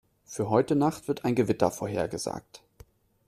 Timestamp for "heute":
0.49-0.75